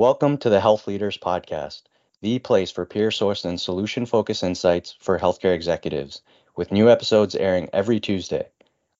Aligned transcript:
Welcome 0.00 0.38
to 0.38 0.48
the 0.48 0.60
Health 0.60 0.86
Leaders 0.86 1.18
Podcast, 1.18 1.82
the 2.20 2.38
place 2.38 2.70
for 2.70 2.86
peer 2.86 3.08
sourced 3.08 3.44
and 3.44 3.60
solution 3.60 4.06
focused 4.06 4.44
insights 4.44 4.94
for 5.00 5.18
healthcare 5.18 5.56
executives, 5.56 6.22
with 6.54 6.70
new 6.70 6.88
episodes 6.88 7.34
airing 7.34 7.68
every 7.72 7.98
Tuesday. 7.98 8.46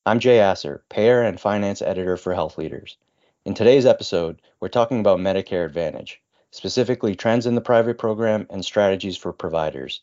I'm 0.05 0.19
Jay 0.19 0.41
Asser, 0.41 0.83
payer 0.89 1.23
and 1.23 1.39
finance 1.39 1.83
editor 1.83 2.17
for 2.17 2.35
Health 2.35 2.59
Leaders. 2.59 2.97
In 3.45 3.55
today's 3.55 3.87
episode, 3.87 4.43
we're 4.59 4.67
talking 4.67 4.99
about 4.99 5.21
Medicare 5.21 5.65
Advantage, 5.65 6.21
specifically 6.51 7.15
trends 7.15 7.47
in 7.47 7.55
the 7.55 7.61
private 7.61 7.97
program 7.97 8.49
and 8.51 8.65
strategies 8.65 9.17
for 9.17 9.33
providers. 9.33 10.01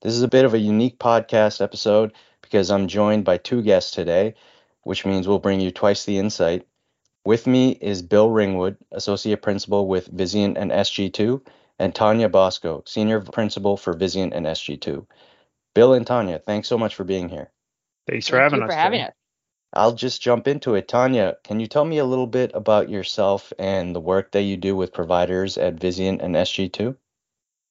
This 0.00 0.14
is 0.14 0.22
a 0.22 0.28
bit 0.28 0.46
of 0.46 0.54
a 0.54 0.58
unique 0.58 0.98
podcast 0.98 1.60
episode 1.60 2.14
because 2.40 2.70
I'm 2.70 2.88
joined 2.88 3.26
by 3.26 3.36
two 3.36 3.60
guests 3.60 3.90
today, 3.90 4.36
which 4.84 5.04
means 5.04 5.28
we'll 5.28 5.38
bring 5.38 5.60
you 5.60 5.70
twice 5.70 6.06
the 6.06 6.16
insight 6.16 6.66
with 7.24 7.46
me 7.46 7.72
is 7.72 8.02
Bill 8.02 8.30
Ringwood, 8.30 8.76
Associate 8.92 9.40
Principal 9.40 9.86
with 9.86 10.14
Vizient 10.14 10.56
and 10.56 10.70
SG2, 10.70 11.40
and 11.78 11.94
Tawnya 11.94 12.30
Bosko, 12.30 12.86
Senior 12.88 13.20
Principal 13.20 13.76
for 13.76 13.94
Vizient 13.94 14.32
and 14.34 14.46
SG2. 14.46 15.06
Bill 15.74 15.94
and 15.94 16.06
Tawnya, 16.06 16.44
thanks 16.44 16.68
so 16.68 16.76
much 16.76 16.94
for 16.94 17.04
being 17.04 17.28
here. 17.28 17.50
Thanks 18.06 18.28
for 18.28 18.36
Thank 18.36 18.52
having 18.52 18.62
us. 18.64 18.70
for 18.70 18.76
having 18.76 19.00
us. 19.02 19.12
I'll 19.72 19.94
just 19.94 20.20
jump 20.20 20.48
into 20.48 20.74
it. 20.74 20.88
Tawnya, 20.88 21.36
can 21.44 21.60
you 21.60 21.68
tell 21.68 21.84
me 21.84 21.98
a 21.98 22.04
little 22.04 22.26
bit 22.26 22.50
about 22.54 22.88
yourself 22.88 23.52
and 23.58 23.94
the 23.94 24.00
work 24.00 24.32
that 24.32 24.42
you 24.42 24.56
do 24.56 24.74
with 24.74 24.92
providers 24.92 25.56
at 25.58 25.76
Vizient 25.76 26.22
and 26.22 26.34
SG2? 26.34 26.96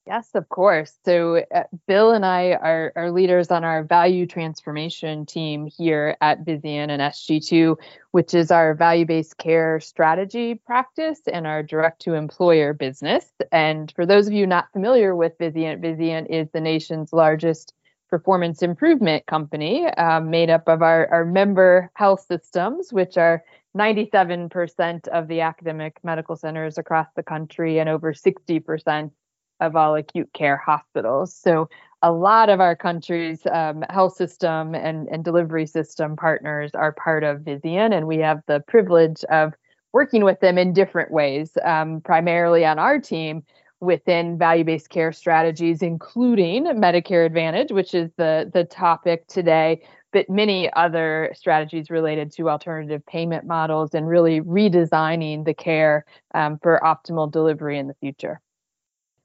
Yes, 0.09 0.31
of 0.33 0.49
course. 0.49 0.97
So, 1.05 1.43
uh, 1.53 1.65
Bill 1.87 2.13
and 2.13 2.25
I 2.25 2.53
are, 2.53 2.91
are 2.95 3.11
leaders 3.11 3.51
on 3.51 3.63
our 3.63 3.83
value 3.83 4.25
transformation 4.25 5.27
team 5.27 5.67
here 5.67 6.17
at 6.19 6.43
Vizient 6.43 6.89
and 6.89 6.99
SG2, 6.99 7.75
which 8.09 8.33
is 8.33 8.49
our 8.49 8.73
value 8.73 9.05
based 9.05 9.37
care 9.37 9.79
strategy 9.79 10.55
practice 10.55 11.19
and 11.31 11.45
our 11.45 11.61
direct 11.61 12.01
to 12.01 12.15
employer 12.15 12.73
business. 12.73 13.27
And 13.51 13.93
for 13.95 14.07
those 14.07 14.25
of 14.25 14.33
you 14.33 14.47
not 14.47 14.71
familiar 14.73 15.15
with 15.15 15.37
Vizient, 15.37 15.79
Vizient 15.83 16.25
is 16.31 16.49
the 16.49 16.59
nation's 16.59 17.13
largest 17.13 17.75
performance 18.09 18.63
improvement 18.63 19.27
company 19.27 19.85
um, 19.85 20.31
made 20.31 20.49
up 20.49 20.67
of 20.67 20.81
our, 20.81 21.07
our 21.09 21.23
member 21.23 21.91
health 21.93 22.25
systems, 22.27 22.91
which 22.91 23.15
are 23.15 23.43
97% 23.77 25.07
of 25.09 25.27
the 25.27 25.41
academic 25.41 25.99
medical 26.03 26.35
centers 26.35 26.79
across 26.79 27.07
the 27.15 27.21
country 27.21 27.77
and 27.77 27.87
over 27.87 28.13
60% 28.13 29.11
of 29.59 29.75
all 29.75 29.95
acute 29.95 30.31
care 30.33 30.57
hospitals. 30.57 31.33
So 31.35 31.69
a 32.01 32.11
lot 32.11 32.49
of 32.49 32.59
our 32.61 32.75
country's 32.75 33.45
um, 33.47 33.83
health 33.89 34.15
system 34.15 34.73
and, 34.73 35.07
and 35.09 35.23
delivery 35.23 35.65
system 35.65 36.15
partners 36.15 36.71
are 36.73 36.93
part 36.93 37.23
of 37.23 37.39
Vizient, 37.39 37.93
and 37.93 38.07
we 38.07 38.17
have 38.17 38.41
the 38.47 38.63
privilege 38.67 39.23
of 39.25 39.53
working 39.91 40.23
with 40.23 40.39
them 40.39 40.57
in 40.57 40.71
different 40.71 41.11
ways, 41.11 41.57
um, 41.63 42.01
primarily 42.01 42.63
on 42.65 42.79
our 42.79 42.99
team 42.99 43.43
within 43.81 44.37
value-based 44.37 44.89
care 44.89 45.11
strategies, 45.11 45.81
including 45.81 46.65
Medicare 46.65 47.25
Advantage, 47.25 47.71
which 47.71 47.93
is 47.93 48.11
the 48.17 48.49
the 48.53 48.65
topic 48.65 49.27
today, 49.27 49.81
but 50.11 50.29
many 50.29 50.71
other 50.73 51.31
strategies 51.33 51.89
related 51.89 52.31
to 52.33 52.49
alternative 52.49 53.05
payment 53.05 53.45
models 53.45 53.93
and 53.93 54.07
really 54.07 54.41
redesigning 54.41 55.45
the 55.45 55.53
care 55.53 56.05
um, 56.33 56.59
for 56.61 56.79
optimal 56.83 57.31
delivery 57.31 57.77
in 57.77 57.87
the 57.87 57.93
future. 57.95 58.41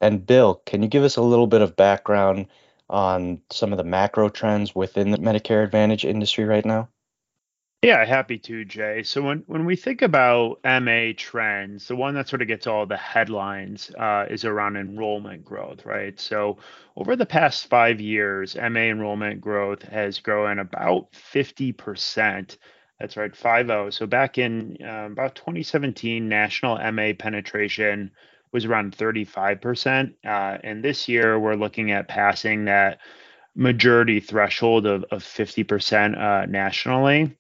And 0.04 0.26
Bill, 0.26 0.56
can 0.66 0.82
you 0.82 0.88
give 0.88 1.02
us 1.02 1.16
a 1.16 1.22
little 1.22 1.46
bit 1.46 1.62
of 1.62 1.76
background 1.76 2.48
on 2.90 3.40
some 3.50 3.72
of 3.72 3.78
the 3.78 3.84
macro 3.84 4.28
trends 4.28 4.74
within 4.74 5.10
the 5.10 5.16
Medicare 5.16 5.64
Advantage 5.64 6.04
industry 6.04 6.44
right 6.44 6.66
now? 6.66 6.90
Yeah, 7.80 8.04
happy 8.04 8.36
to, 8.40 8.66
Jay. 8.66 9.02
So 9.02 9.22
when 9.22 9.44
when 9.46 9.64
we 9.64 9.76
think 9.76 10.02
about 10.02 10.60
MA 10.62 11.12
trends, 11.16 11.88
the 11.88 11.96
one 11.96 12.12
that 12.14 12.28
sort 12.28 12.42
of 12.42 12.48
gets 12.48 12.66
all 12.66 12.84
the 12.84 12.98
headlines 12.98 13.90
uh, 13.98 14.26
is 14.28 14.44
around 14.44 14.76
enrollment 14.76 15.42
growth, 15.42 15.86
right? 15.86 16.20
So 16.20 16.58
over 16.96 17.16
the 17.16 17.24
past 17.24 17.70
five 17.70 17.98
years, 17.98 18.56
MA 18.56 18.90
enrollment 18.90 19.40
growth 19.40 19.84
has 19.84 20.18
grown 20.18 20.58
about 20.58 21.12
50%. 21.12 22.58
That's 23.00 23.16
right, 23.16 23.34
5 23.34 23.94
So 23.94 24.06
back 24.06 24.36
in 24.36 24.76
uh, 24.84 25.08
about 25.10 25.34
2017, 25.34 26.28
national 26.28 26.76
MA 26.92 27.12
penetration 27.18 28.10
was 28.54 28.64
around 28.64 28.96
35%. 28.96 30.14
Uh, 30.24 30.58
and 30.62 30.82
this 30.82 31.08
year, 31.08 31.38
we're 31.38 31.56
looking 31.56 31.90
at 31.90 32.06
passing 32.08 32.64
that 32.64 33.00
majority 33.56 34.20
threshold 34.20 34.86
of, 34.86 35.04
of 35.10 35.22
50% 35.22 36.16
uh, 36.18 36.46
nationally. 36.46 37.36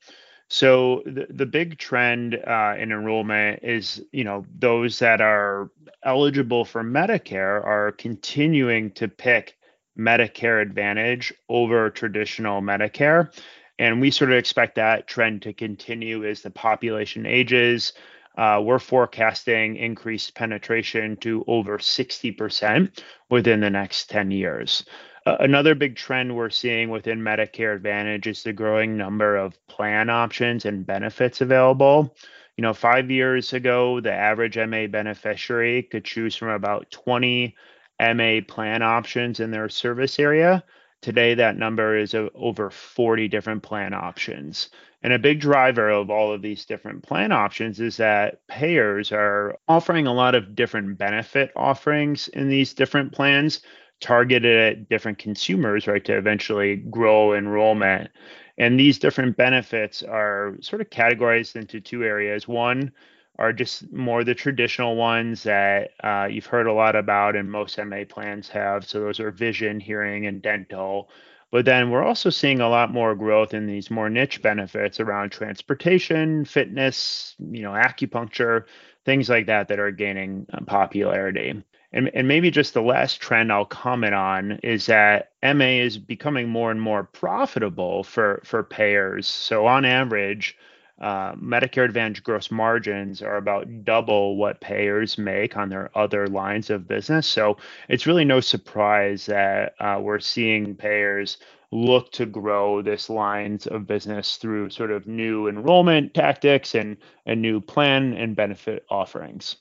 So 0.48 1.02
the, 1.06 1.26
the 1.30 1.46
big 1.46 1.78
trend 1.78 2.34
uh, 2.34 2.74
in 2.76 2.92
enrollment 2.92 3.60
is, 3.62 4.02
you 4.12 4.24
know, 4.24 4.44
those 4.58 4.98
that 4.98 5.20
are 5.20 5.70
eligible 6.02 6.64
for 6.64 6.82
Medicare 6.82 7.64
are 7.64 7.92
continuing 7.92 8.90
to 8.92 9.08
pick 9.08 9.56
Medicare 9.96 10.60
Advantage 10.60 11.32
over 11.48 11.90
traditional 11.90 12.60
Medicare. 12.60 13.32
And 13.78 14.00
we 14.00 14.10
sort 14.10 14.32
of 14.32 14.36
expect 14.36 14.74
that 14.74 15.06
trend 15.06 15.42
to 15.42 15.52
continue 15.52 16.24
as 16.28 16.42
the 16.42 16.50
population 16.50 17.24
ages, 17.24 17.92
we're 18.36 18.78
forecasting 18.78 19.76
increased 19.76 20.34
penetration 20.34 21.16
to 21.18 21.44
over 21.46 21.78
60% 21.78 23.02
within 23.30 23.60
the 23.60 23.70
next 23.70 24.10
10 24.10 24.30
years. 24.30 24.84
Uh, 25.26 25.36
another 25.40 25.74
big 25.74 25.96
trend 25.96 26.34
we're 26.36 26.50
seeing 26.50 26.90
within 26.90 27.20
Medicare 27.20 27.74
Advantage 27.74 28.26
is 28.26 28.42
the 28.42 28.52
growing 28.52 28.96
number 28.96 29.36
of 29.36 29.54
plan 29.68 30.10
options 30.10 30.66
and 30.66 30.86
benefits 30.86 31.40
available. 31.40 32.14
You 32.56 32.62
know, 32.62 32.74
five 32.74 33.10
years 33.10 33.52
ago, 33.52 34.00
the 34.00 34.12
average 34.12 34.58
MA 34.58 34.86
beneficiary 34.86 35.82
could 35.82 36.04
choose 36.04 36.36
from 36.36 36.48
about 36.48 36.90
20 36.90 37.56
MA 38.00 38.40
plan 38.46 38.82
options 38.82 39.40
in 39.40 39.50
their 39.50 39.68
service 39.68 40.18
area. 40.18 40.62
Today, 41.04 41.34
that 41.34 41.58
number 41.58 41.98
is 41.98 42.14
over 42.14 42.70
40 42.70 43.28
different 43.28 43.62
plan 43.62 43.92
options. 43.92 44.70
And 45.02 45.12
a 45.12 45.18
big 45.18 45.38
driver 45.38 45.90
of 45.90 46.08
all 46.08 46.32
of 46.32 46.40
these 46.40 46.64
different 46.64 47.02
plan 47.02 47.30
options 47.30 47.78
is 47.78 47.98
that 47.98 48.40
payers 48.48 49.12
are 49.12 49.58
offering 49.68 50.06
a 50.06 50.14
lot 50.14 50.34
of 50.34 50.54
different 50.54 50.96
benefit 50.96 51.52
offerings 51.56 52.28
in 52.28 52.48
these 52.48 52.72
different 52.72 53.12
plans 53.12 53.60
targeted 54.00 54.78
at 54.78 54.88
different 54.88 55.18
consumers, 55.18 55.86
right, 55.86 56.06
to 56.06 56.16
eventually 56.16 56.76
grow 56.76 57.34
enrollment. 57.34 58.10
And 58.56 58.80
these 58.80 58.98
different 58.98 59.36
benefits 59.36 60.02
are 60.02 60.56
sort 60.62 60.80
of 60.80 60.88
categorized 60.88 61.54
into 61.54 61.82
two 61.82 62.02
areas. 62.02 62.48
One 62.48 62.92
are 63.38 63.52
just 63.52 63.92
more 63.92 64.22
the 64.22 64.34
traditional 64.34 64.96
ones 64.96 65.42
that 65.42 65.90
uh, 66.02 66.28
you've 66.30 66.46
heard 66.46 66.66
a 66.66 66.72
lot 66.72 66.94
about 66.94 67.34
and 67.34 67.50
most 67.50 67.78
MA 67.78 68.04
plans 68.08 68.48
have. 68.48 68.86
So 68.86 69.00
those 69.00 69.20
are 69.20 69.30
vision, 69.30 69.80
hearing, 69.80 70.26
and 70.26 70.40
dental. 70.40 71.10
But 71.50 71.64
then 71.64 71.90
we're 71.90 72.04
also 72.04 72.30
seeing 72.30 72.60
a 72.60 72.68
lot 72.68 72.92
more 72.92 73.14
growth 73.14 73.54
in 73.54 73.66
these 73.66 73.90
more 73.90 74.10
niche 74.10 74.42
benefits 74.42 75.00
around 75.00 75.30
transportation, 75.30 76.44
fitness, 76.44 77.34
you 77.38 77.62
know, 77.62 77.70
acupuncture, 77.70 78.64
things 79.04 79.28
like 79.28 79.46
that 79.46 79.68
that 79.68 79.78
are 79.78 79.90
gaining 79.90 80.46
uh, 80.52 80.60
popularity. 80.66 81.62
And, 81.92 82.10
and 82.12 82.26
maybe 82.26 82.50
just 82.50 82.74
the 82.74 82.82
last 82.82 83.20
trend 83.20 83.52
I'll 83.52 83.64
comment 83.64 84.14
on 84.14 84.58
is 84.64 84.86
that 84.86 85.30
MA 85.44 85.80
is 85.80 85.96
becoming 85.96 86.48
more 86.48 86.72
and 86.72 86.80
more 86.80 87.04
profitable 87.04 88.02
for, 88.02 88.42
for 88.44 88.64
payers. 88.64 89.28
So 89.28 89.66
on 89.66 89.84
average, 89.84 90.56
uh, 91.00 91.34
Medicare 91.34 91.84
Advantage 91.84 92.22
gross 92.22 92.50
margins 92.50 93.20
are 93.20 93.36
about 93.36 93.84
double 93.84 94.36
what 94.36 94.60
payers 94.60 95.18
make 95.18 95.56
on 95.56 95.68
their 95.68 95.90
other 95.96 96.28
lines 96.28 96.70
of 96.70 96.86
business. 96.86 97.26
So 97.26 97.56
it's 97.88 98.06
really 98.06 98.24
no 98.24 98.40
surprise 98.40 99.26
that 99.26 99.74
uh, 99.80 99.98
we're 100.00 100.20
seeing 100.20 100.74
payers 100.74 101.38
look 101.72 102.12
to 102.12 102.24
grow 102.24 102.80
this 102.80 103.10
lines 103.10 103.66
of 103.66 103.86
business 103.88 104.36
through 104.36 104.70
sort 104.70 104.92
of 104.92 105.08
new 105.08 105.48
enrollment 105.48 106.14
tactics 106.14 106.76
and, 106.76 106.96
and 107.26 107.42
new 107.42 107.60
plan 107.60 108.12
and 108.12 108.36
benefit 108.36 108.86
offerings. 108.88 109.56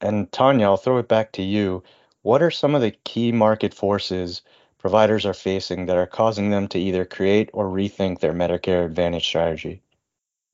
And 0.00 0.28
Tawnya, 0.32 0.64
I'll 0.64 0.76
throw 0.76 0.98
it 0.98 1.08
back 1.08 1.30
to 1.32 1.42
you. 1.42 1.84
What 2.22 2.42
are 2.42 2.50
some 2.50 2.74
of 2.74 2.80
the 2.80 2.90
key 3.04 3.30
market 3.30 3.72
forces 3.72 4.42
providers 4.78 5.24
are 5.24 5.34
facing 5.34 5.86
that 5.86 5.96
are 5.96 6.06
causing 6.06 6.50
them 6.50 6.66
to 6.68 6.78
either 6.78 7.04
create 7.04 7.48
or 7.52 7.66
rethink 7.66 8.18
their 8.18 8.34
Medicare 8.34 8.84
Advantage 8.84 9.24
strategy? 9.24 9.83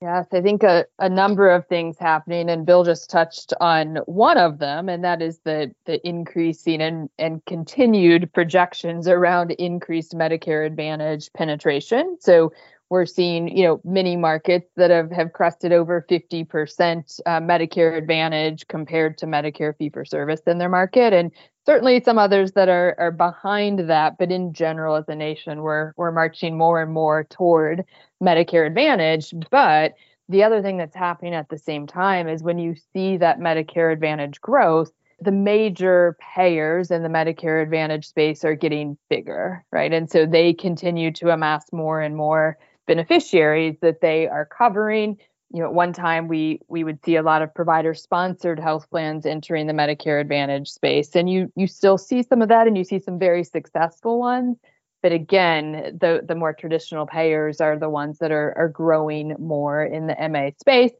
Yes, 0.02 0.28
I 0.32 0.40
think 0.40 0.62
a, 0.62 0.86
a 0.98 1.10
number 1.10 1.50
of 1.50 1.66
things 1.66 1.98
happening, 1.98 2.48
and 2.48 2.64
Bill 2.64 2.84
just 2.84 3.10
touched 3.10 3.52
on 3.60 3.96
one 4.06 4.38
of 4.38 4.58
them, 4.58 4.88
and 4.88 5.04
that 5.04 5.20
is 5.20 5.40
the 5.44 5.74
the 5.84 6.06
increasing 6.08 6.80
and, 6.80 7.10
and 7.18 7.44
continued 7.44 8.32
projections 8.32 9.06
around 9.06 9.50
increased 9.52 10.12
Medicare 10.12 10.64
Advantage 10.64 11.30
penetration. 11.34 12.16
So 12.18 12.50
we're 12.88 13.04
seeing, 13.04 13.54
you 13.54 13.64
know, 13.64 13.80
many 13.84 14.16
markets 14.16 14.68
that 14.76 14.90
have, 14.90 15.12
have 15.12 15.32
crested 15.32 15.70
over 15.70 16.04
50% 16.10 17.20
uh, 17.24 17.40
Medicare 17.40 17.96
Advantage 17.96 18.66
compared 18.66 19.16
to 19.18 19.26
Medicare 19.26 19.76
fee 19.76 19.90
for 19.90 20.04
service 20.04 20.40
in 20.48 20.58
their 20.58 20.68
market. 20.68 21.12
And 21.12 21.30
certainly 21.64 22.02
some 22.02 22.18
others 22.18 22.50
that 22.52 22.68
are, 22.68 22.96
are 22.98 23.12
behind 23.12 23.88
that. 23.88 24.18
But 24.18 24.32
in 24.32 24.52
general, 24.52 24.96
as 24.96 25.08
a 25.08 25.14
nation, 25.14 25.62
we're, 25.62 25.92
we're 25.96 26.10
marching 26.10 26.58
more 26.58 26.82
and 26.82 26.92
more 26.92 27.22
toward 27.30 27.84
Medicare 28.22 28.66
Advantage. 28.66 29.34
But 29.50 29.94
the 30.28 30.44
other 30.44 30.62
thing 30.62 30.76
that's 30.76 30.96
happening 30.96 31.34
at 31.34 31.48
the 31.48 31.58
same 31.58 31.86
time 31.86 32.28
is 32.28 32.42
when 32.42 32.58
you 32.58 32.74
see 32.92 33.16
that 33.16 33.40
Medicare 33.40 33.92
Advantage 33.92 34.40
growth, 34.40 34.92
the 35.20 35.32
major 35.32 36.16
payers 36.34 36.90
in 36.90 37.02
the 37.02 37.08
Medicare 37.08 37.62
Advantage 37.62 38.06
space 38.06 38.44
are 38.44 38.54
getting 38.54 38.96
bigger, 39.08 39.64
right? 39.70 39.92
And 39.92 40.10
so 40.10 40.26
they 40.26 40.54
continue 40.54 41.10
to 41.12 41.30
amass 41.30 41.72
more 41.72 42.00
and 42.00 42.16
more 42.16 42.56
beneficiaries 42.86 43.76
that 43.82 44.00
they 44.00 44.28
are 44.28 44.46
covering. 44.46 45.18
You 45.52 45.60
know, 45.60 45.66
at 45.66 45.74
one 45.74 45.92
time 45.92 46.28
we 46.28 46.60
we 46.68 46.84
would 46.84 47.04
see 47.04 47.16
a 47.16 47.22
lot 47.22 47.42
of 47.42 47.52
provider 47.52 47.92
sponsored 47.92 48.60
health 48.60 48.88
plans 48.88 49.26
entering 49.26 49.66
the 49.66 49.72
Medicare 49.72 50.20
Advantage 50.20 50.70
space 50.70 51.16
and 51.16 51.28
you 51.28 51.52
you 51.56 51.66
still 51.66 51.98
see 51.98 52.22
some 52.22 52.40
of 52.40 52.48
that 52.48 52.66
and 52.66 52.78
you 52.78 52.84
see 52.84 53.00
some 53.00 53.18
very 53.18 53.44
successful 53.44 54.20
ones. 54.20 54.56
But 55.02 55.12
again, 55.12 55.98
the 56.00 56.22
the 56.26 56.34
more 56.34 56.52
traditional 56.52 57.06
payers 57.06 57.60
are 57.60 57.78
the 57.78 57.88
ones 57.90 58.18
that 58.18 58.30
are 58.32 58.52
are 58.56 58.68
growing 58.68 59.34
more 59.38 59.84
in 59.84 60.06
the 60.06 60.16
MA 60.28 60.50
space 60.58 60.92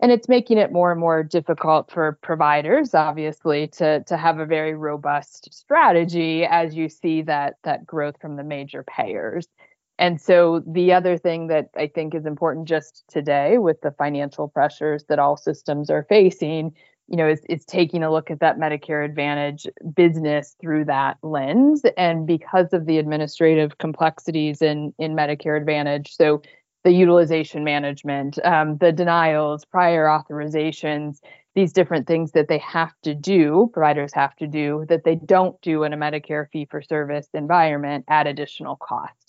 and 0.00 0.12
it's 0.12 0.28
making 0.28 0.58
it 0.58 0.72
more 0.72 0.92
and 0.92 1.00
more 1.00 1.22
difficult 1.22 1.90
for 1.90 2.18
providers 2.22 2.94
obviously 2.94 3.66
to 3.68 4.02
to 4.04 4.16
have 4.16 4.38
a 4.38 4.46
very 4.46 4.74
robust 4.74 5.52
strategy 5.52 6.44
as 6.44 6.74
you 6.74 6.88
see 6.88 7.22
that 7.22 7.56
that 7.64 7.86
growth 7.86 8.16
from 8.20 8.36
the 8.36 8.44
major 8.44 8.84
payers. 8.84 9.48
And 10.00 10.20
so 10.20 10.62
the 10.66 10.92
other 10.92 11.18
thing 11.18 11.48
that 11.48 11.70
i 11.76 11.86
think 11.88 12.14
is 12.14 12.26
important 12.26 12.68
just 12.68 13.04
today 13.08 13.58
with 13.58 13.80
the 13.80 13.90
financial 13.92 14.48
pressures 14.48 15.04
that 15.08 15.18
all 15.18 15.36
systems 15.36 15.90
are 15.90 16.06
facing 16.08 16.72
you 17.08 17.16
know 17.16 17.28
is, 17.28 17.40
is 17.48 17.64
taking 17.64 18.02
a 18.02 18.10
look 18.10 18.30
at 18.30 18.40
that 18.40 18.58
medicare 18.58 19.04
advantage 19.04 19.66
business 19.94 20.56
through 20.60 20.84
that 20.84 21.16
lens 21.22 21.82
and 21.96 22.26
because 22.26 22.72
of 22.72 22.86
the 22.86 22.98
administrative 22.98 23.78
complexities 23.78 24.62
in 24.62 24.92
in 24.98 25.14
medicare 25.14 25.56
advantage 25.56 26.14
so 26.14 26.42
the 26.84 26.92
utilization 26.92 27.64
management, 27.64 28.38
um, 28.46 28.78
the 28.78 28.92
denials, 28.92 29.64
prior 29.64 30.06
authorizations, 30.06 31.18
these 31.54 31.72
different 31.72 32.06
things 32.06 32.32
that 32.32 32.48
they 32.48 32.58
have 32.58 32.92
to 33.02 33.14
do, 33.14 33.68
providers 33.72 34.12
have 34.14 34.34
to 34.36 34.46
do, 34.46 34.86
that 34.88 35.04
they 35.04 35.16
don't 35.16 35.60
do 35.60 35.82
in 35.82 35.92
a 35.92 35.96
Medicare 35.96 36.48
fee 36.50 36.66
for 36.70 36.80
service 36.80 37.28
environment 37.34 38.04
at 38.08 38.26
additional 38.26 38.76
cost. 38.76 39.27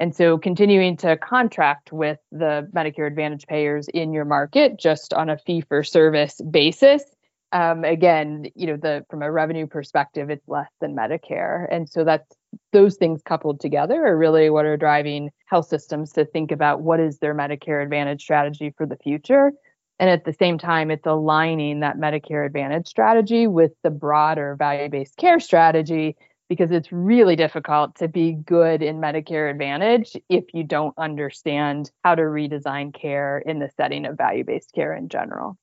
And 0.00 0.16
so 0.16 0.38
continuing 0.38 0.96
to 0.98 1.16
contract 1.16 1.92
with 1.92 2.18
the 2.32 2.68
Medicare 2.74 3.06
Advantage 3.06 3.46
payers 3.46 3.86
in 3.86 4.12
your 4.12 4.24
market 4.24 4.78
just 4.78 5.14
on 5.14 5.30
a 5.30 5.38
fee 5.38 5.60
for 5.60 5.84
service 5.84 6.40
basis 6.50 7.04
um, 7.52 7.84
again, 7.84 8.46
you 8.54 8.66
know, 8.66 8.76
the 8.76 9.04
from 9.10 9.22
a 9.22 9.30
revenue 9.30 9.66
perspective, 9.66 10.30
it's 10.30 10.46
less 10.48 10.70
than 10.80 10.94
Medicare, 10.94 11.66
and 11.70 11.88
so 11.88 12.04
that's 12.04 12.36
those 12.72 12.96
things 12.96 13.22
coupled 13.24 13.60
together 13.60 14.06
are 14.06 14.16
really 14.16 14.50
what 14.50 14.64
are 14.64 14.76
driving 14.76 15.30
health 15.46 15.66
systems 15.66 16.12
to 16.12 16.24
think 16.24 16.52
about 16.52 16.82
what 16.82 17.00
is 17.00 17.18
their 17.18 17.34
Medicare 17.34 17.82
Advantage 17.82 18.22
strategy 18.22 18.72
for 18.76 18.86
the 18.86 18.96
future. 18.96 19.52
And 19.98 20.08
at 20.08 20.24
the 20.24 20.32
same 20.32 20.58
time, 20.58 20.90
it's 20.90 21.06
aligning 21.06 21.80
that 21.80 21.98
Medicare 21.98 22.46
Advantage 22.46 22.88
strategy 22.88 23.46
with 23.46 23.72
the 23.82 23.90
broader 23.90 24.54
value 24.56 24.88
based 24.88 25.16
care 25.16 25.40
strategy 25.40 26.16
because 26.50 26.72
it's 26.72 26.90
really 26.90 27.36
difficult 27.36 27.94
to 27.94 28.08
be 28.08 28.32
good 28.32 28.82
in 28.82 29.00
Medicare 29.00 29.48
Advantage 29.48 30.16
if 30.28 30.44
you 30.52 30.64
don't 30.64 30.92
understand 30.98 31.92
how 32.02 32.16
to 32.16 32.22
redesign 32.22 32.92
care 32.92 33.38
in 33.38 33.60
the 33.60 33.70
setting 33.76 34.04
of 34.04 34.18
value 34.18 34.44
based 34.44 34.72
care 34.74 34.92
in 34.92 35.08
general. 35.08 35.56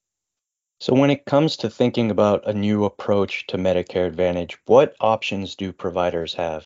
So, 0.80 0.94
when 0.94 1.10
it 1.10 1.26
comes 1.26 1.58
to 1.58 1.70
thinking 1.70 2.10
about 2.10 2.48
a 2.48 2.54
new 2.54 2.86
approach 2.86 3.46
to 3.48 3.58
Medicare 3.58 4.08
Advantage, 4.08 4.58
what 4.66 4.96
options 5.02 5.56
do 5.56 5.74
providers 5.74 6.34
have? 6.36 6.66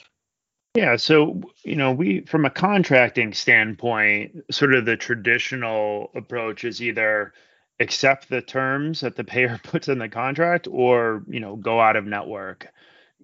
Yeah, 0.76 0.98
so 0.98 1.42
you 1.64 1.76
know, 1.76 1.92
we 1.92 2.22
from 2.22 2.46
a 2.46 2.52
contracting 2.52 3.34
standpoint, 3.34 4.36
sort 4.52 4.76
of 4.76 4.86
the 4.86 4.98
traditional 4.98 6.12
approach 6.14 6.64
is 6.64 6.80
either 6.80 7.34
accept 7.80 8.30
the 8.30 8.44
terms 8.44 9.02
that 9.02 9.16
the 9.16 9.24
payer 9.24 9.60
puts 9.64 9.88
in 9.88 9.98
the 9.98 10.10
contract 10.10 10.68
or, 10.70 11.24
you 11.28 11.40
know, 11.40 11.56
go 11.56 11.82
out 11.82 11.96
of 11.96 12.06
network. 12.06 12.68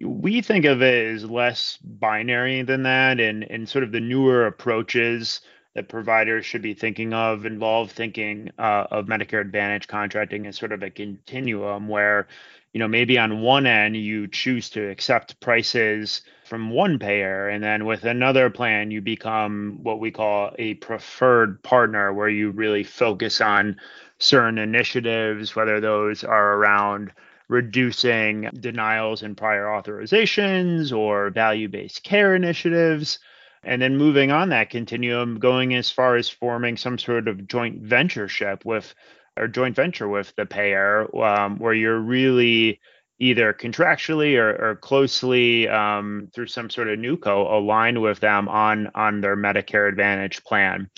We 0.00 0.42
think 0.42 0.64
of 0.64 0.82
it 0.82 1.14
as 1.14 1.24
less 1.24 1.78
binary 1.82 2.62
than 2.62 2.84
that 2.84 3.20
and 3.20 3.44
and 3.50 3.68
sort 3.68 3.84
of 3.84 3.92
the 3.92 4.00
newer 4.00 4.46
approaches 4.46 5.40
that 5.74 5.88
providers 5.88 6.44
should 6.44 6.62
be 6.62 6.74
thinking 6.74 7.12
of 7.12 7.46
involve 7.46 7.92
thinking 7.92 8.50
uh, 8.58 8.86
of 8.90 9.06
Medicare 9.06 9.40
Advantage 9.40 9.86
contracting 9.86 10.46
as 10.46 10.56
sort 10.56 10.72
of 10.72 10.82
a 10.82 10.90
continuum 10.90 11.88
where, 11.88 12.26
you 12.72 12.80
know, 12.80 12.88
maybe 12.88 13.18
on 13.18 13.42
one 13.42 13.66
end 13.66 13.96
you 13.96 14.26
choose 14.26 14.70
to 14.70 14.88
accept 14.88 15.38
prices 15.40 16.22
from 16.44 16.70
one 16.70 16.98
payer, 16.98 17.48
and 17.48 17.62
then 17.62 17.84
with 17.84 18.04
another 18.04 18.50
plan 18.50 18.90
you 18.90 19.00
become 19.00 19.78
what 19.82 20.00
we 20.00 20.10
call 20.10 20.52
a 20.58 20.74
preferred 20.74 21.62
partner, 21.62 22.12
where 22.12 22.28
you 22.28 22.50
really 22.50 22.82
focus 22.82 23.40
on 23.40 23.76
certain 24.18 24.58
initiatives, 24.58 25.54
whether 25.54 25.80
those 25.80 26.24
are 26.24 26.54
around 26.54 27.12
reducing 27.48 28.50
denials 28.60 29.22
and 29.22 29.36
prior 29.36 29.64
authorizations 29.64 30.96
or 30.96 31.30
value 31.30 31.68
based 31.68 32.02
care 32.02 32.34
initiatives 32.34 33.18
and 33.64 33.82
then 33.82 33.96
moving 33.96 34.30
on 34.30 34.50
that 34.50 34.70
continuum, 34.70 35.38
going 35.38 35.74
as 35.74 35.90
far 35.90 36.16
as 36.16 36.28
forming 36.28 36.76
some 36.76 36.98
sort 36.98 37.28
of 37.28 37.46
joint 37.48 37.82
ventureship 37.82 38.64
with 38.64 38.94
or 39.36 39.48
joint 39.48 39.76
venture 39.76 40.08
with 40.08 40.32
the 40.36 40.46
payer, 40.46 41.08
um, 41.16 41.58
where 41.58 41.74
you're 41.74 41.98
really 41.98 42.80
either 43.20 43.52
contractually 43.52 44.36
or, 44.36 44.70
or 44.70 44.76
closely 44.76 45.68
um, 45.68 46.28
through 46.34 46.46
some 46.46 46.70
sort 46.70 46.88
of 46.88 46.98
NewCo 46.98 47.52
aligned 47.52 48.00
with 48.00 48.20
them 48.20 48.48
on 48.48 48.88
on 48.94 49.20
their 49.20 49.36
Medicare 49.36 49.88
Advantage 49.88 50.42
plan. 50.44 50.88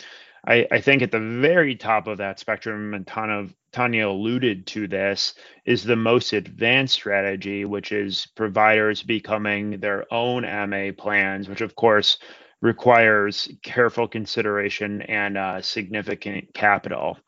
I, 0.47 0.67
I 0.71 0.81
think 0.81 1.03
at 1.03 1.13
the 1.13 1.21
very 1.21 1.77
top 1.77 2.07
of 2.07 2.19
that 2.19 2.39
spectrum, 2.39 2.95
a 2.95 3.01
ton 3.01 3.31
Tawnya, 3.31 3.55
Tawnya 3.73 4.09
alluded 4.09 4.67
to 4.69 4.89
this, 4.89 5.35
is 5.65 5.85
the 5.85 5.97
most 5.97 6.33
advanced 6.33 6.95
strategy, 6.95 7.65
which 7.65 7.93
is 7.93 8.27
providers 8.35 9.03
becoming 9.03 9.79
their 9.81 10.13
own 10.13 10.43
MA 10.43 10.91
plans, 10.97 11.49
which 11.49 11.61
of 11.61 11.77
course 11.77 12.19
requires 12.61 13.49
careful 13.63 14.07
consideration 14.07 15.03
and 15.03 15.39
uh, 15.39 15.63
significant 15.63 16.53
capital. 16.53 17.19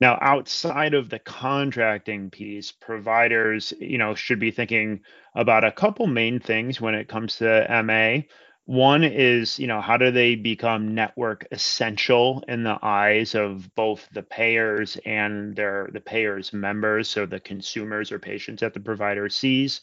Now, 0.00 0.18
outside 0.20 0.94
of 0.94 1.08
the 1.08 1.18
contracting 1.18 2.30
piece, 2.30 2.70
providers, 2.70 3.72
you 3.80 3.98
know, 3.98 4.14
should 4.14 4.38
be 4.38 4.52
thinking 4.52 5.00
about 5.34 5.64
a 5.64 5.72
couple 5.72 6.06
main 6.06 6.38
things 6.38 6.80
when 6.80 6.94
it 6.94 7.08
comes 7.08 7.36
to 7.38 7.66
MA. 7.84 8.22
One 8.68 9.02
is, 9.02 9.58
you 9.58 9.66
know, 9.66 9.80
how 9.80 9.96
do 9.96 10.10
they 10.10 10.34
become 10.34 10.94
network 10.94 11.46
essential 11.50 12.44
in 12.48 12.64
the 12.64 12.78
eyes 12.82 13.34
of 13.34 13.74
both 13.74 14.06
the 14.12 14.22
payers 14.22 14.98
and 15.06 15.56
their 15.56 15.88
the 15.90 16.02
payers 16.02 16.52
members, 16.52 17.08
so 17.08 17.24
the 17.24 17.40
consumers 17.40 18.12
or 18.12 18.18
patients 18.18 18.60
that 18.60 18.74
the 18.74 18.80
provider 18.80 19.30
sees. 19.30 19.80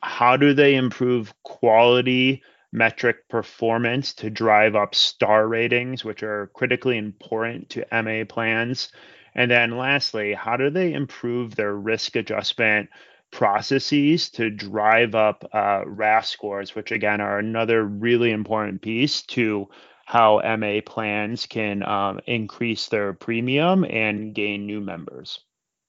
How 0.00 0.36
do 0.36 0.54
they 0.54 0.76
improve 0.76 1.34
quality 1.42 2.44
metric 2.70 3.28
performance 3.28 4.14
to 4.14 4.30
drive 4.30 4.76
up 4.76 4.94
star 4.94 5.48
ratings, 5.48 6.04
which 6.04 6.22
are 6.22 6.52
critically 6.54 6.98
important 6.98 7.68
to 7.70 7.86
MA 7.92 8.24
plans? 8.24 8.92
And 9.34 9.50
then 9.50 9.76
lastly, 9.76 10.34
how 10.34 10.56
do 10.56 10.70
they 10.70 10.92
improve 10.92 11.56
their 11.56 11.74
risk 11.74 12.14
adjustment 12.14 12.90
processes 13.30 14.28
to 14.30 14.50
drive 14.50 15.14
up 15.14 15.48
uh, 15.52 15.82
RAF 15.86 16.26
scores, 16.26 16.74
which 16.74 16.92
again 16.92 17.20
are 17.20 17.38
another 17.38 17.84
really 17.84 18.30
important 18.30 18.82
piece 18.82 19.22
to 19.22 19.68
how 20.04 20.40
MA 20.58 20.80
plans 20.84 21.46
can 21.46 21.82
um, 21.84 22.20
increase 22.26 22.88
their 22.88 23.12
premium 23.12 23.84
and 23.84 24.34
gain 24.34 24.66
new 24.66 24.80
members? 24.80 25.40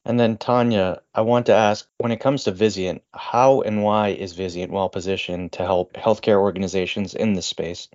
And 0.05 0.19
then 0.19 0.38
Tawnya, 0.38 1.00
I 1.13 1.21
want 1.21 1.45
to 1.48 1.53
ask 1.53 1.88
when 1.98 2.12
it 2.12 2.19
comes 2.19 2.43
to 2.43 2.51
Vizient, 2.51 3.01
how 3.13 3.62
and 3.62 3.83
why 3.83 4.10
is 4.10 4.36
Vizient 4.36 4.69
well 4.69 4.89
positioned 4.89 5.51
to 5.53 5.65
help 5.65 5.93
healthcare 5.93 6.39
organizations 6.39 7.13
in 7.13 7.33
this 7.33 7.45
space? 7.45 7.88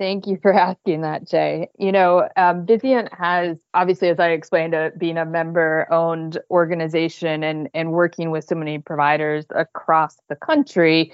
Thank 0.00 0.26
you 0.26 0.38
for 0.42 0.52
asking 0.52 1.02
that, 1.02 1.28
Jay. 1.28 1.68
You 1.78 1.92
know, 1.92 2.28
um, 2.36 2.66
Vizient 2.66 3.08
has 3.16 3.56
obviously, 3.74 4.08
as 4.08 4.18
I 4.18 4.30
explained, 4.30 4.74
uh, 4.74 4.90
being 4.98 5.16
a 5.16 5.24
member-owned 5.24 6.36
organization 6.50 7.44
and 7.44 7.68
and 7.74 7.92
working 7.92 8.32
with 8.32 8.44
so 8.44 8.56
many 8.56 8.78
providers 8.78 9.44
across 9.54 10.16
the 10.28 10.34
country, 10.34 11.12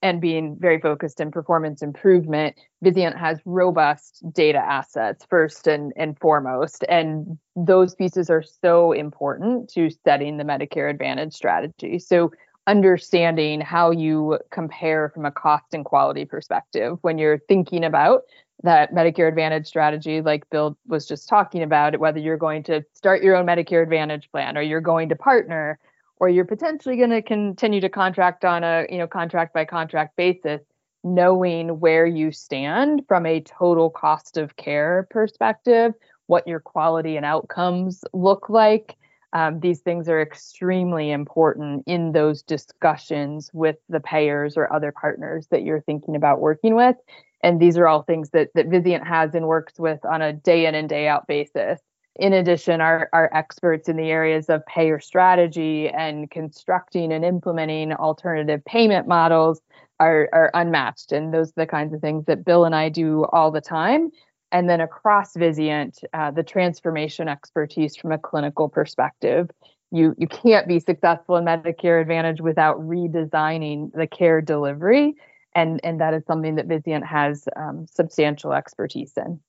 and 0.00 0.20
being 0.20 0.56
very 0.58 0.80
focused 0.80 1.20
in 1.20 1.30
performance 1.30 1.82
improvement, 1.82 2.56
Vizient 2.84 3.18
has 3.18 3.38
robust 3.44 4.22
data 4.32 4.58
assets 4.58 5.26
first 5.28 5.66
and, 5.66 5.92
and 5.96 6.18
foremost. 6.18 6.84
And 6.88 7.38
those 7.56 7.94
pieces 7.94 8.30
are 8.30 8.42
so 8.42 8.92
important 8.92 9.68
to 9.70 9.90
setting 10.04 10.36
the 10.36 10.44
Medicare 10.44 10.90
Advantage 10.90 11.34
strategy. 11.34 11.98
So 11.98 12.32
understanding 12.66 13.60
how 13.60 13.90
you 13.90 14.38
compare 14.50 15.08
from 15.08 15.24
a 15.24 15.30
cost 15.30 15.72
and 15.72 15.84
quality 15.84 16.24
perspective 16.24 16.98
when 17.02 17.18
you're 17.18 17.38
thinking 17.48 17.84
about 17.84 18.22
that 18.62 18.94
Medicare 18.94 19.28
Advantage 19.28 19.66
strategy, 19.66 20.20
like 20.20 20.48
Bill 20.50 20.78
was 20.86 21.06
just 21.06 21.28
talking 21.28 21.62
about, 21.62 21.98
whether 21.98 22.20
you're 22.20 22.36
going 22.36 22.62
to 22.64 22.84
start 22.92 23.22
your 23.22 23.34
own 23.34 23.46
Medicare 23.46 23.82
Advantage 23.82 24.30
plan 24.30 24.56
or 24.56 24.62
you're 24.62 24.80
going 24.80 25.08
to 25.08 25.16
partner 25.16 25.78
or 26.22 26.28
you're 26.28 26.44
potentially 26.44 26.96
going 26.96 27.10
to 27.10 27.20
continue 27.20 27.80
to 27.80 27.88
contract 27.88 28.44
on 28.44 28.62
a 28.62 28.86
you 28.88 28.96
know 28.96 29.08
contract 29.08 29.52
by 29.52 29.64
contract 29.64 30.16
basis 30.16 30.60
knowing 31.02 31.80
where 31.80 32.06
you 32.06 32.30
stand 32.30 33.02
from 33.08 33.26
a 33.26 33.40
total 33.40 33.90
cost 33.90 34.36
of 34.36 34.54
care 34.54 35.08
perspective 35.10 35.92
what 36.28 36.46
your 36.46 36.60
quality 36.60 37.16
and 37.16 37.26
outcomes 37.26 38.04
look 38.12 38.48
like 38.48 38.96
Um, 39.32 39.60
these 39.60 39.80
things 39.80 40.08
are 40.08 40.20
extremely 40.20 41.10
important 41.10 41.84
in 41.86 42.12
those 42.12 42.42
discussions 42.42 43.50
with 43.52 43.76
the 43.88 44.00
payers 44.00 44.56
or 44.56 44.72
other 44.72 44.92
partners 44.92 45.46
that 45.50 45.62
you're 45.62 45.80
thinking 45.80 46.16
about 46.16 46.40
working 46.40 46.74
with. 46.74 46.96
And 47.42 47.60
these 47.60 47.76
are 47.76 47.88
all 47.88 48.02
things 48.02 48.30
that, 48.30 48.50
that 48.54 48.68
Vizient 48.68 49.06
has 49.06 49.34
and 49.34 49.46
works 49.46 49.78
with 49.78 50.04
on 50.04 50.22
a 50.22 50.32
day 50.32 50.66
in 50.66 50.74
and 50.74 50.88
day 50.88 51.08
out 51.08 51.26
basis. 51.26 51.80
In 52.16 52.34
addition, 52.34 52.82
our, 52.82 53.08
our 53.12 53.30
experts 53.32 53.88
in 53.88 53.96
the 53.96 54.10
areas 54.10 54.50
of 54.50 54.64
payer 54.66 55.00
strategy 55.00 55.88
and 55.88 56.30
constructing 56.30 57.10
and 57.10 57.24
implementing 57.24 57.92
alternative 57.94 58.62
payment 58.66 59.08
models 59.08 59.62
are, 59.98 60.28
are 60.32 60.50
unmatched. 60.52 61.12
And 61.12 61.32
those 61.32 61.48
are 61.50 61.62
the 61.62 61.66
kinds 61.66 61.94
of 61.94 62.00
things 62.00 62.26
that 62.26 62.44
Bill 62.44 62.66
and 62.66 62.74
I 62.74 62.90
do 62.90 63.24
all 63.32 63.50
the 63.50 63.62
time. 63.62 64.10
And 64.52 64.68
then 64.68 64.80
across 64.80 65.34
Vizient, 65.34 66.04
uh, 66.12 66.30
the 66.30 66.42
transformation 66.42 67.26
expertise 67.26 67.96
from 67.96 68.12
a 68.12 68.18
clinical 68.18 68.68
perspective. 68.68 69.50
You, 69.90 70.14
you 70.18 70.28
can't 70.28 70.68
be 70.68 70.78
successful 70.78 71.36
in 71.36 71.44
Medicare 71.44 72.00
Advantage 72.00 72.40
without 72.40 72.78
redesigning 72.78 73.92
the 73.92 74.06
care 74.06 74.40
delivery. 74.40 75.14
And, 75.54 75.80
and 75.82 76.00
that 76.00 76.14
is 76.14 76.24
something 76.26 76.54
that 76.56 76.68
Vizient 76.68 77.04
has 77.04 77.48
um, 77.56 77.86
substantial 77.90 78.52
expertise 78.52 79.12
in. 79.16 79.40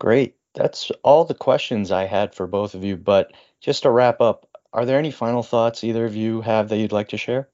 Great. 0.00 0.36
That's 0.54 0.90
all 1.02 1.24
the 1.24 1.34
questions 1.34 1.92
I 1.92 2.06
had 2.06 2.34
for 2.34 2.46
both 2.46 2.74
of 2.74 2.84
you. 2.84 2.96
But 2.96 3.32
just 3.60 3.82
to 3.82 3.90
wrap 3.90 4.20
up, 4.20 4.48
are 4.72 4.84
there 4.84 4.98
any 4.98 5.10
final 5.10 5.42
thoughts 5.42 5.84
either 5.84 6.04
of 6.04 6.16
you 6.16 6.40
have 6.42 6.68
that 6.68 6.78
you'd 6.78 6.92
like 6.92 7.08
to 7.08 7.16
share? 7.16 7.48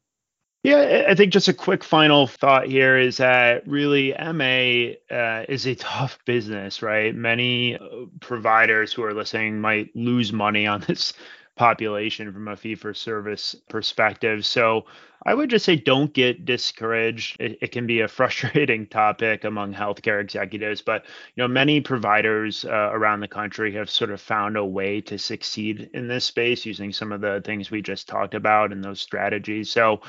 Yeah, 0.64 1.06
I 1.08 1.14
think 1.14 1.32
just 1.32 1.46
a 1.46 1.54
quick 1.54 1.84
final 1.84 2.26
thought 2.26 2.66
here 2.66 2.98
is 2.98 3.18
that 3.18 3.66
really 3.66 4.12
MA 4.12 4.94
uh, 5.14 5.44
is 5.48 5.66
a 5.66 5.76
tough 5.76 6.18
business, 6.24 6.82
right? 6.82 7.14
Many 7.14 7.76
uh, 7.76 8.06
providers 8.20 8.92
who 8.92 9.04
are 9.04 9.14
listening 9.14 9.60
might 9.60 9.94
lose 9.94 10.32
money 10.32 10.66
on 10.66 10.80
this 10.88 11.12
population 11.54 12.32
from 12.32 12.48
a 12.48 12.56
fee 12.56 12.74
for 12.74 12.92
service 12.92 13.54
perspective. 13.68 14.44
So 14.44 14.86
I 15.24 15.34
would 15.34 15.48
just 15.50 15.64
say 15.64 15.76
don't 15.76 16.12
get 16.12 16.44
discouraged. 16.44 17.36
It, 17.40 17.58
it, 17.60 17.72
can 17.72 17.86
be 17.86 18.00
a 18.00 18.08
frustrating 18.08 18.86
topic 18.88 19.44
among 19.44 19.74
healthcare 19.74 20.20
executives, 20.20 20.82
but 20.82 21.04
you 21.36 21.42
know 21.42 21.48
many 21.48 21.80
providers 21.80 22.64
uh, 22.64 22.90
around 22.92 23.20
the 23.20 23.28
country 23.28 23.72
have 23.74 23.90
sort 23.90 24.10
of 24.10 24.20
found 24.20 24.56
a 24.56 24.64
way 24.64 25.00
to 25.02 25.18
succeed 25.18 25.90
in 25.94 26.08
this 26.08 26.24
space 26.24 26.66
using 26.66 26.92
some 26.92 27.12
of 27.12 27.20
the 27.20 27.42
things 27.44 27.70
we 27.70 27.80
just 27.80 28.08
talked 28.08 28.34
about 28.34 28.72
and 28.72 28.82
those 28.84 29.00
strategies. 29.00 29.70
So 29.70 30.00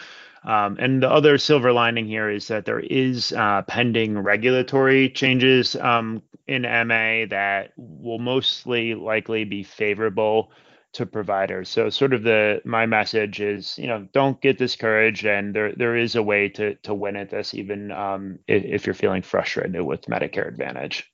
um, 0.43 0.77
and 0.79 1.03
the 1.03 1.09
other 1.09 1.37
silver 1.37 1.73
lining 1.73 2.07
here 2.07 2.29
is 2.29 2.47
that 2.47 2.65
there 2.65 2.79
is 2.79 3.33
uh, 3.33 3.61
pending 3.63 4.17
regulatory 4.19 5.09
changes 5.09 5.75
um, 5.75 6.21
in 6.47 6.61
MA 6.61 7.25
that 7.29 7.71
will 7.75 8.19
mostly 8.19 8.95
likely 8.95 9.43
be 9.43 9.63
favorable 9.63 10.51
to 10.93 11.05
providers. 11.05 11.69
So 11.69 11.89
sort 11.89 12.13
of 12.13 12.23
the 12.23 12.61
my 12.65 12.85
message 12.85 13.41
is, 13.41 13.77
you 13.77 13.87
know, 13.87 14.07
don't 14.13 14.41
get 14.41 14.57
discouraged, 14.57 15.25
and 15.25 15.53
there 15.53 15.73
there 15.73 15.95
is 15.95 16.15
a 16.15 16.23
way 16.23 16.49
to 16.49 16.75
to 16.75 16.93
win 16.93 17.15
at 17.15 17.29
this, 17.29 17.53
even 17.53 17.91
um, 17.91 18.39
if, 18.47 18.63
if 18.63 18.85
you're 18.87 18.93
feeling 18.95 19.21
frustrated 19.21 19.81
with 19.81 20.01
Medicare 20.03 20.47
Advantage. 20.47 21.11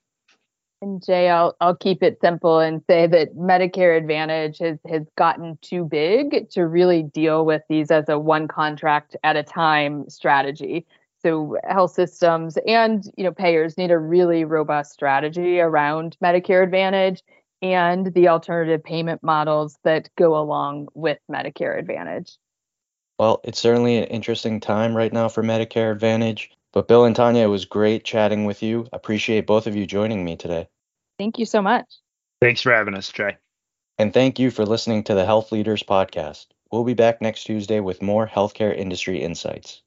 And 0.82 1.02
Jay, 1.02 1.30
I'll 1.30 1.56
I'll 1.60 1.74
keep 1.74 2.02
it 2.02 2.18
simple 2.20 2.58
and 2.58 2.82
say 2.88 3.06
that 3.06 3.34
Medicare 3.34 3.96
Advantage 3.96 4.58
has 4.58 4.78
has 4.88 5.02
gotten 5.16 5.58
too 5.62 5.84
big 5.84 6.50
to 6.50 6.66
really 6.66 7.02
deal 7.02 7.46
with 7.46 7.62
these 7.68 7.90
as 7.90 8.08
a 8.08 8.18
one 8.18 8.46
contract 8.46 9.16
at 9.24 9.36
a 9.36 9.42
time 9.42 10.08
strategy. 10.10 10.86
So 11.22 11.56
health 11.66 11.92
systems 11.92 12.58
and 12.66 13.04
you 13.16 13.24
know 13.24 13.32
payers 13.32 13.78
need 13.78 13.90
a 13.90 13.98
really 13.98 14.44
robust 14.44 14.92
strategy 14.92 15.60
around 15.60 16.16
Medicare 16.22 16.62
Advantage 16.62 17.22
and 17.62 18.12
the 18.12 18.28
alternative 18.28 18.84
payment 18.84 19.22
models 19.22 19.78
that 19.82 20.10
go 20.16 20.38
along 20.38 20.88
with 20.94 21.18
Medicare 21.30 21.78
Advantage. 21.78 22.36
Well, 23.18 23.40
it's 23.44 23.58
certainly 23.58 23.96
an 23.96 24.04
interesting 24.04 24.60
time 24.60 24.94
right 24.94 25.12
now 25.12 25.28
for 25.28 25.42
Medicare 25.42 25.90
Advantage. 25.90 26.50
But 26.72 26.88
Bill 26.88 27.04
and 27.04 27.16
Tawnya, 27.16 27.44
it 27.44 27.46
was 27.46 27.64
great 27.64 28.04
chatting 28.04 28.44
with 28.44 28.62
you. 28.62 28.86
Appreciate 28.92 29.46
both 29.46 29.66
of 29.66 29.76
you 29.76 29.86
joining 29.86 30.24
me 30.24 30.36
today. 30.36 30.68
Thank 31.18 31.38
you 31.38 31.46
so 31.46 31.62
much. 31.62 31.86
Thanks 32.40 32.60
for 32.60 32.72
having 32.72 32.94
us, 32.94 33.10
Jay. 33.10 33.36
And 33.98 34.12
thank 34.12 34.38
you 34.38 34.50
for 34.50 34.66
listening 34.66 35.04
to 35.04 35.14
the 35.14 35.24
Health 35.24 35.52
Leaders 35.52 35.82
Podcast. 35.82 36.48
We'll 36.70 36.84
be 36.84 36.94
back 36.94 37.22
next 37.22 37.44
Tuesday 37.44 37.80
with 37.80 38.02
more 38.02 38.26
healthcare 38.26 38.76
industry 38.76 39.22
insights. 39.22 39.82